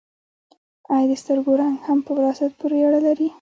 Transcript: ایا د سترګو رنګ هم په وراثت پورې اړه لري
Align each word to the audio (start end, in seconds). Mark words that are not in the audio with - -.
ایا 0.93 1.05
د 1.09 1.13
سترګو 1.21 1.51
رنګ 1.61 1.75
هم 1.87 1.99
په 2.05 2.11
وراثت 2.17 2.51
پورې 2.59 2.77
اړه 2.87 2.99
لري 3.07 3.27